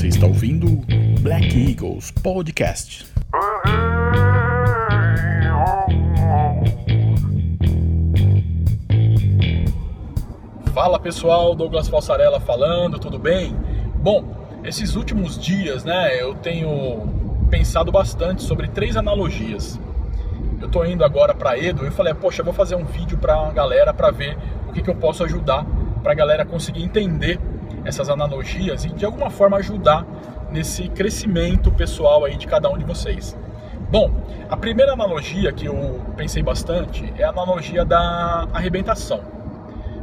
Você 0.00 0.06
está 0.06 0.26
ouvindo 0.26 0.66
Black 1.20 1.46
Eagles 1.54 2.10
Podcast. 2.10 3.06
Fala 10.72 10.98
pessoal, 10.98 11.54
Douglas 11.54 11.86
Falsarella 11.86 12.40
falando, 12.40 12.98
tudo 12.98 13.18
bem? 13.18 13.54
Bom, 13.96 14.24
esses 14.64 14.96
últimos 14.96 15.38
dias, 15.38 15.84
né, 15.84 16.18
eu 16.18 16.34
tenho 16.34 17.06
pensado 17.50 17.92
bastante 17.92 18.42
sobre 18.42 18.68
três 18.68 18.96
analogias. 18.96 19.78
Eu 20.62 20.70
tô 20.70 20.82
indo 20.82 21.04
agora 21.04 21.34
para 21.34 21.58
Edo 21.58 21.86
e 21.86 21.90
falei, 21.90 22.14
poxa, 22.14 22.42
vou 22.42 22.54
fazer 22.54 22.74
um 22.74 22.86
vídeo 22.86 23.18
para 23.18 23.34
a 23.34 23.52
galera 23.52 23.92
para 23.92 24.10
ver 24.10 24.38
o 24.66 24.72
que, 24.72 24.80
que 24.80 24.88
eu 24.88 24.96
posso 24.96 25.22
ajudar 25.24 25.66
para 26.02 26.12
a 26.12 26.14
galera 26.14 26.46
conseguir 26.46 26.82
entender 26.82 27.38
essas 27.84 28.08
analogias 28.08 28.84
e 28.84 28.90
de 28.90 29.04
alguma 29.04 29.30
forma 29.30 29.56
ajudar 29.58 30.04
nesse 30.50 30.88
crescimento 30.88 31.70
pessoal 31.70 32.24
aí 32.24 32.36
de 32.36 32.46
cada 32.46 32.68
um 32.68 32.76
de 32.76 32.84
vocês. 32.84 33.36
Bom, 33.90 34.10
a 34.48 34.56
primeira 34.56 34.92
analogia 34.92 35.52
que 35.52 35.66
eu 35.66 36.00
pensei 36.16 36.42
bastante 36.42 37.12
é 37.16 37.24
a 37.24 37.30
analogia 37.30 37.84
da 37.84 38.46
arrebentação. 38.52 39.20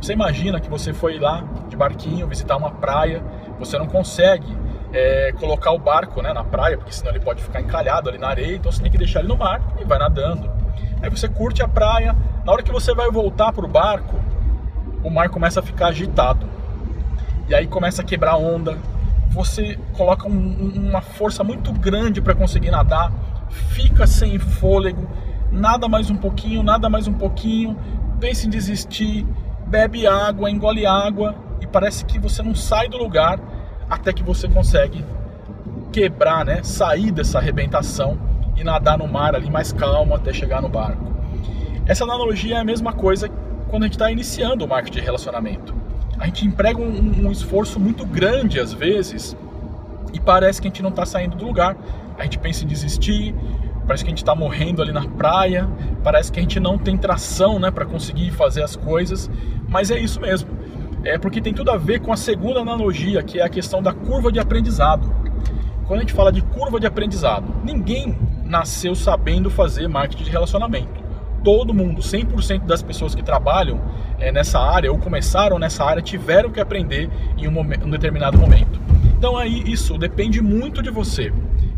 Você 0.00 0.12
imagina 0.12 0.60
que 0.60 0.68
você 0.68 0.92
foi 0.92 1.18
lá 1.18 1.44
de 1.68 1.76
barquinho 1.76 2.26
visitar 2.26 2.56
uma 2.56 2.70
praia, 2.70 3.22
você 3.58 3.78
não 3.78 3.86
consegue 3.86 4.56
é, 4.92 5.32
colocar 5.38 5.72
o 5.72 5.78
barco 5.78 6.20
né, 6.20 6.32
na 6.32 6.44
praia, 6.44 6.76
porque 6.76 6.92
senão 6.92 7.12
ele 7.12 7.20
pode 7.20 7.42
ficar 7.42 7.60
encalhado 7.60 8.08
ali 8.08 8.18
na 8.18 8.28
areia, 8.28 8.56
então 8.56 8.70
você 8.70 8.82
tem 8.82 8.90
que 8.90 8.98
deixar 8.98 9.20
ele 9.20 9.28
no 9.28 9.36
mar 9.36 9.60
e 9.80 9.84
vai 9.84 9.98
nadando. 9.98 10.50
Aí 11.00 11.08
você 11.08 11.28
curte 11.28 11.62
a 11.62 11.68
praia, 11.68 12.16
na 12.44 12.52
hora 12.52 12.62
que 12.62 12.70
você 12.70 12.94
vai 12.94 13.10
voltar 13.10 13.52
para 13.52 13.64
o 13.64 13.68
barco, 13.68 14.16
o 15.02 15.10
mar 15.10 15.28
começa 15.28 15.60
a 15.60 15.62
ficar 15.62 15.88
agitado 15.88 16.46
e 17.52 17.54
aí 17.54 17.66
começa 17.66 18.00
a 18.00 18.04
quebrar 18.04 18.36
onda. 18.36 18.78
Você 19.28 19.78
coloca 19.92 20.26
um, 20.26 20.72
uma 20.88 21.02
força 21.02 21.44
muito 21.44 21.70
grande 21.70 22.18
para 22.18 22.34
conseguir 22.34 22.70
nadar, 22.70 23.12
fica 23.50 24.06
sem 24.06 24.38
fôlego, 24.38 25.06
nada 25.50 25.86
mais 25.86 26.08
um 26.08 26.16
pouquinho, 26.16 26.62
nada 26.62 26.88
mais 26.88 27.06
um 27.06 27.12
pouquinho, 27.12 27.78
pensa 28.18 28.46
em 28.46 28.50
desistir, 28.50 29.26
bebe 29.66 30.06
água, 30.06 30.50
engole 30.50 30.86
água 30.86 31.34
e 31.60 31.66
parece 31.66 32.06
que 32.06 32.18
você 32.18 32.42
não 32.42 32.54
sai 32.54 32.88
do 32.88 32.96
lugar 32.96 33.38
até 33.88 34.14
que 34.14 34.22
você 34.22 34.48
consegue 34.48 35.04
quebrar, 35.92 36.46
né, 36.46 36.62
sair 36.62 37.10
dessa 37.10 37.36
arrebentação 37.36 38.18
e 38.56 38.64
nadar 38.64 38.96
no 38.96 39.06
mar 39.06 39.34
ali 39.34 39.50
mais 39.50 39.72
calmo 39.72 40.14
até 40.14 40.32
chegar 40.32 40.62
no 40.62 40.70
barco. 40.70 41.12
Essa 41.84 42.04
analogia 42.04 42.56
é 42.56 42.60
a 42.60 42.64
mesma 42.64 42.94
coisa 42.94 43.28
quando 43.68 43.82
a 43.82 43.86
gente 43.86 43.94
está 43.94 44.10
iniciando 44.10 44.64
o 44.64 44.68
marketing 44.68 45.00
de 45.00 45.04
relacionamento 45.04 45.81
a 46.22 46.26
gente 46.26 46.46
emprega 46.46 46.80
um, 46.80 47.26
um 47.26 47.32
esforço 47.32 47.80
muito 47.80 48.06
grande 48.06 48.60
às 48.60 48.72
vezes 48.72 49.36
e 50.12 50.20
parece 50.20 50.62
que 50.62 50.68
a 50.68 50.70
gente 50.70 50.80
não 50.80 50.90
está 50.90 51.04
saindo 51.04 51.36
do 51.36 51.44
lugar. 51.44 51.76
A 52.16 52.22
gente 52.22 52.38
pensa 52.38 52.62
em 52.62 52.68
desistir, 52.68 53.34
parece 53.88 54.04
que 54.04 54.08
a 54.08 54.12
gente 54.12 54.22
está 54.22 54.32
morrendo 54.32 54.80
ali 54.80 54.92
na 54.92 55.04
praia, 55.04 55.68
parece 56.04 56.30
que 56.30 56.38
a 56.38 56.42
gente 56.42 56.60
não 56.60 56.78
tem 56.78 56.96
tração 56.96 57.58
né, 57.58 57.72
para 57.72 57.84
conseguir 57.84 58.30
fazer 58.30 58.62
as 58.62 58.76
coisas, 58.76 59.28
mas 59.68 59.90
é 59.90 59.98
isso 59.98 60.20
mesmo. 60.20 60.48
É 61.02 61.18
porque 61.18 61.40
tem 61.40 61.52
tudo 61.52 61.72
a 61.72 61.76
ver 61.76 62.00
com 62.00 62.12
a 62.12 62.16
segunda 62.16 62.60
analogia, 62.60 63.20
que 63.24 63.40
é 63.40 63.42
a 63.42 63.48
questão 63.48 63.82
da 63.82 63.92
curva 63.92 64.30
de 64.30 64.38
aprendizado. 64.38 65.12
Quando 65.88 65.98
a 65.98 66.02
gente 66.02 66.12
fala 66.12 66.30
de 66.30 66.40
curva 66.40 66.78
de 66.78 66.86
aprendizado, 66.86 67.52
ninguém 67.64 68.16
nasceu 68.44 68.94
sabendo 68.94 69.50
fazer 69.50 69.88
marketing 69.88 70.22
de 70.22 70.30
relacionamento 70.30 71.01
todo 71.42 71.74
mundo, 71.74 72.00
100% 72.00 72.64
das 72.64 72.82
pessoas 72.82 73.14
que 73.14 73.22
trabalham 73.22 73.80
é, 74.18 74.30
nessa 74.30 74.58
área 74.58 74.90
ou 74.90 74.98
começaram 74.98 75.58
nessa 75.58 75.84
área 75.84 76.02
tiveram 76.02 76.50
que 76.50 76.60
aprender 76.60 77.10
em 77.36 77.48
um, 77.48 77.50
momento, 77.50 77.86
um 77.86 77.90
determinado 77.90 78.38
momento. 78.38 78.80
Então 79.16 79.36
aí 79.36 79.62
isso 79.66 79.98
depende 79.98 80.40
muito 80.40 80.82
de 80.82 80.90
você, 80.90 81.32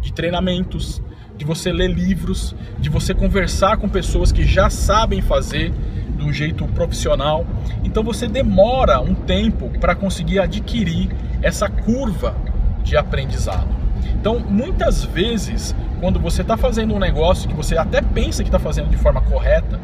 de 0.00 0.12
treinamentos, 0.12 1.02
de 1.36 1.44
você 1.44 1.72
ler 1.72 1.90
livros, 1.90 2.54
de 2.78 2.90
você 2.90 3.14
conversar 3.14 3.78
com 3.78 3.88
pessoas 3.88 4.30
que 4.30 4.44
já 4.44 4.68
sabem 4.68 5.22
fazer 5.22 5.72
de 6.16 6.24
um 6.24 6.32
jeito 6.32 6.66
profissional. 6.68 7.46
Então 7.82 8.02
você 8.02 8.28
demora 8.28 9.00
um 9.00 9.14
tempo 9.14 9.70
para 9.80 9.94
conseguir 9.94 10.38
adquirir 10.38 11.08
essa 11.42 11.68
curva 11.68 12.36
de 12.82 12.96
aprendizado. 12.96 13.68
Então, 14.14 14.38
muitas 14.38 15.04
vezes, 15.04 15.74
quando 16.00 16.18
você 16.18 16.42
está 16.42 16.56
fazendo 16.56 16.94
um 16.94 16.98
negócio 16.98 17.48
que 17.48 17.54
você 17.54 17.76
até 17.76 18.00
pensa 18.00 18.42
que 18.42 18.48
está 18.48 18.58
fazendo 18.58 18.88
de 18.88 18.96
forma 18.96 19.20
correta, 19.20 19.80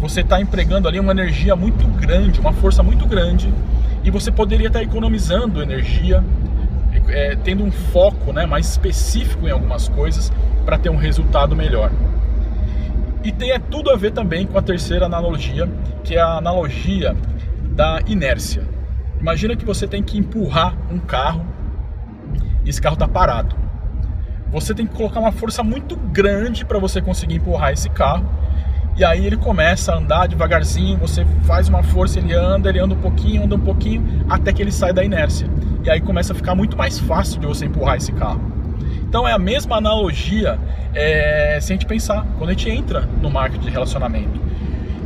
você 0.00 0.20
está 0.20 0.40
empregando 0.40 0.86
ali 0.88 1.00
uma 1.00 1.12
energia 1.12 1.56
muito 1.56 1.86
grande, 1.86 2.40
uma 2.40 2.52
força 2.52 2.82
muito 2.82 3.06
grande, 3.06 3.52
e 4.04 4.10
você 4.10 4.30
poderia 4.30 4.68
estar 4.68 4.78
tá 4.78 4.84
economizando 4.84 5.62
energia, 5.62 6.22
é, 7.08 7.36
tendo 7.36 7.64
um 7.64 7.70
foco 7.70 8.32
né, 8.32 8.46
mais 8.46 8.68
específico 8.68 9.46
em 9.46 9.50
algumas 9.50 9.88
coisas 9.88 10.32
para 10.64 10.78
ter 10.78 10.90
um 10.90 10.96
resultado 10.96 11.56
melhor. 11.56 11.90
E 13.24 13.32
tem 13.32 13.50
é, 13.50 13.58
tudo 13.58 13.90
a 13.90 13.96
ver 13.96 14.12
também 14.12 14.46
com 14.46 14.56
a 14.56 14.62
terceira 14.62 15.06
analogia, 15.06 15.68
que 16.04 16.14
é 16.14 16.20
a 16.20 16.36
analogia 16.36 17.16
da 17.72 18.00
inércia. 18.06 18.62
Imagina 19.20 19.56
que 19.56 19.64
você 19.64 19.86
tem 19.86 20.02
que 20.02 20.16
empurrar 20.16 20.76
um 20.90 20.98
carro 20.98 21.44
e 22.64 22.70
esse 22.70 22.80
carro 22.80 22.94
está 22.94 23.08
parado 23.08 23.68
você 24.50 24.74
tem 24.74 24.86
que 24.86 24.94
colocar 24.94 25.20
uma 25.20 25.32
força 25.32 25.62
muito 25.62 25.96
grande 25.96 26.64
para 26.64 26.78
você 26.78 27.00
conseguir 27.00 27.36
empurrar 27.36 27.72
esse 27.72 27.88
carro. 27.90 28.26
E 28.96 29.04
aí 29.04 29.24
ele 29.24 29.36
começa 29.36 29.92
a 29.92 29.96
andar 29.96 30.26
devagarzinho, 30.26 30.96
você 30.96 31.24
faz 31.44 31.68
uma 31.68 31.82
força, 31.82 32.18
ele 32.18 32.34
anda, 32.34 32.68
ele 32.68 32.80
anda 32.80 32.94
um 32.94 33.00
pouquinho, 33.00 33.44
anda 33.44 33.54
um 33.54 33.60
pouquinho, 33.60 34.24
até 34.28 34.52
que 34.52 34.60
ele 34.60 34.72
sai 34.72 34.92
da 34.92 35.04
inércia. 35.04 35.48
E 35.84 35.90
aí 35.90 36.00
começa 36.00 36.32
a 36.32 36.36
ficar 36.36 36.54
muito 36.54 36.76
mais 36.76 36.98
fácil 36.98 37.38
de 37.40 37.46
você 37.46 37.66
empurrar 37.66 37.96
esse 37.96 38.10
carro. 38.12 38.40
Então 39.02 39.28
é 39.28 39.32
a 39.32 39.38
mesma 39.38 39.76
analogia 39.76 40.58
é, 40.94 41.58
se 41.60 41.72
a 41.72 41.76
gente 41.76 41.86
pensar, 41.86 42.26
quando 42.38 42.50
a 42.50 42.52
gente 42.54 42.68
entra 42.68 43.02
no 43.22 43.30
marketing 43.30 43.66
de 43.66 43.70
relacionamento 43.70 44.47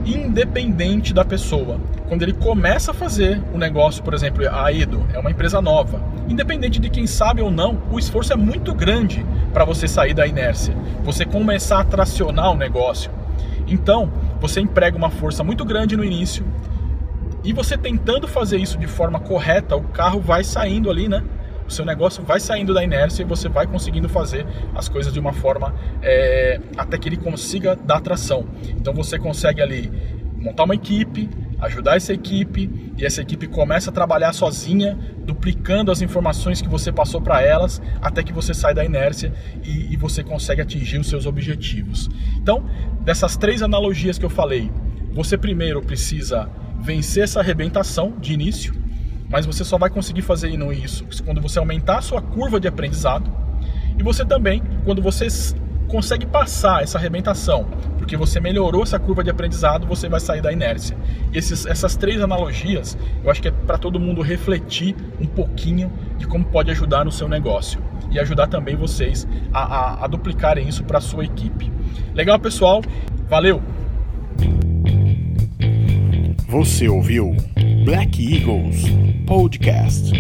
independente 0.05 1.13
da 1.13 1.25
pessoa. 1.25 1.81
Quando 2.09 2.23
ele 2.23 2.33
começa 2.33 2.91
a 2.91 2.95
fazer 2.95 3.41
o 3.53 3.57
um 3.57 3.59
negócio, 3.59 4.03
por 4.03 4.15
exemplo, 4.15 4.43
a 4.51 4.73
Edo 4.73 5.07
é 5.13 5.19
uma 5.19 5.31
empresa 5.31 5.61
nova, 5.61 6.01
independente 6.29 6.81
de 6.81 6.91
quem 6.91 7.07
sabe 7.07 7.41
ou 7.41 7.51
não, 7.51 7.81
o 7.91 7.99
esforço 7.99 8.33
é 8.33 8.37
muito 8.37 8.75
grande 8.75 9.25
para 9.53 9.65
você 9.65 9.87
sair 9.87 10.15
da 10.15 10.27
inércia, 10.27 10.75
você 11.03 11.25
começar 11.25 11.81
a 11.81 11.85
tracionar 11.85 12.53
o 12.53 12.57
negócio. 12.57 13.11
Então, 13.67 14.13
você 14.41 14.61
emprega 14.61 14.97
uma 14.97 15.11
força 15.11 15.45
muito 15.45 15.65
grande 15.65 15.97
no 15.97 16.05
início 16.05 16.45
e 17.45 17.53
você 17.53 17.77
tentando 17.77 18.29
fazer 18.29 18.59
isso 18.59 18.79
de 18.79 18.87
forma 18.87 19.19
correta, 19.19 19.75
o 19.77 19.83
carro 19.83 20.21
vai 20.21 20.45
saindo 20.45 20.91
ali, 20.91 21.09
né? 21.09 21.23
O 21.67 21.71
seu 21.71 21.85
negócio 21.85 22.23
vai 22.23 22.41
saindo 22.41 22.75
da 22.75 22.83
inércia 22.83 23.23
e 23.23 23.27
você 23.27 23.49
vai 23.49 23.67
conseguindo 23.67 24.09
fazer 24.09 24.47
as 24.75 24.89
coisas 24.89 25.13
de 25.13 25.21
uma 25.21 25.33
forma 25.33 25.75
é, 26.03 26.61
até 26.77 26.99
que 26.99 27.09
ele 27.09 27.17
consiga 27.17 27.77
dar 27.77 28.01
tração. 28.01 28.47
Então 28.69 28.93
você 28.93 29.19
consegue 29.19 29.61
ali 29.61 29.91
montar 30.37 30.65
uma 30.65 30.75
equipe, 30.75 31.31
ajudar 31.61 31.97
essa 31.97 32.13
equipe 32.13 32.93
e 32.99 33.07
essa 33.07 33.23
equipe 33.23 33.47
começa 33.47 33.91
a 33.91 33.93
trabalhar 33.93 34.33
sozinha, 34.33 34.99
duplicando 35.25 35.93
as 35.93 36.03
informações 36.03 36.61
que 36.61 36.69
você 36.69 36.91
passou 36.91 37.21
para 37.21 37.41
elas, 37.41 37.81
até 38.01 38.23
que 38.23 38.33
você 38.33 38.53
sai 38.53 38.75
da 38.75 38.85
inércia 38.85 39.33
e, 39.63 39.93
e, 39.93 39.97
você 39.97 40.25
consegue 40.25 40.61
atingir 40.61 40.99
os 40.99 41.09
seus 41.09 41.25
objetivos. 41.25 42.11
Então, 42.37 42.69
dessas 43.01 43.37
três 43.37 43.63
analogias 43.63 44.19
que 44.19 44.25
eu 44.25 44.31
falei, 44.31 44.71
você 45.15 45.39
primeiro 45.39 45.81
precisa 45.81 46.51
vencer 46.81 47.23
essa 47.23 47.39
arrebentação 47.39 48.17
de 48.19 48.33
início, 48.33 48.75
mas 49.33 49.47
você 49.47 49.65
só 49.65 49.79
vai 49.79 49.91
conseguir 49.91 50.23
fazer 50.23 50.51
isso 50.51 51.05
quando 51.25 51.41
você 51.41 51.59
aumentar 51.59 51.99
a 51.99 52.03
sua 52.03 52.23
curva 52.23 52.61
de 52.61 52.69
aprendizado 52.69 53.43
e 53.99 54.03
você 54.03 54.25
também, 54.25 54.63
quando 54.85 55.03
você 55.03 55.27
consegue 55.89 56.27
passar 56.27 56.83
essa 56.83 56.97
arrebentação, 56.97 57.67
porque 57.99 58.17
você 58.17 58.41
melhorou 58.41 58.83
essa 58.83 58.99
curva 58.99 59.23
de 59.23 59.31
aprendizado, 59.31 59.87
você 59.87 60.09
vai 60.09 60.21
sair 60.21 60.41
da 60.41 60.53
inércia. 60.53 60.97
E 61.33 61.39
esses, 61.39 61.67
essas 61.67 61.97
três 61.97 62.21
analogias, 62.23 62.97
eu 63.23 63.31
acho 63.31 63.43
que 63.43 63.49
é 63.49 63.51
para 63.51 63.77
todo 63.77 64.01
mundo 64.01 64.23
refletir 64.23 64.97
um 65.21 65.27
pouquinho 65.27 65.93
de 66.19 66.27
como 66.27 66.45
pode 66.45 66.71
ajudar 66.71 67.05
no 67.05 67.13
seu 67.13 67.29
negócio 67.29 67.81
e 68.11 68.19
ajudar 68.19 68.47
também 68.47 68.75
vocês 68.75 69.29
a, 69.53 69.63
a, 69.63 70.05
a 70.05 70.07
duplicarem 70.07 70.67
isso 70.67 70.83
para 70.85 71.01
sua 71.01 71.25
equipe. 71.25 71.71
Legal, 72.15 72.39
pessoal? 72.39 72.83
Valeu! 73.29 73.63
Você 76.49 76.89
ouviu 76.89 77.37
Black 77.85 78.19
Eagles 78.21 78.85
Podcast. 79.27 80.13